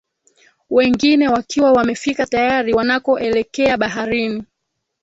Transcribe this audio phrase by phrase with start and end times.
[0.69, 4.43] Wengine wakiwa wamefika tayari wanakoelekea baharini